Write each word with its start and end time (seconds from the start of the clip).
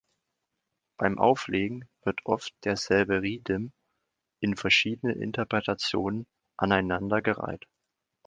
Beim 0.97 1.19
Auflegen 1.19 1.87
wird 2.05 2.25
oft 2.25 2.55
derselbe 2.65 3.21
Riddim 3.21 3.71
in 4.39 4.55
verschiedenen 4.55 5.21
Interpretationen 5.21 6.25
aneinandergereiht. 6.57 7.67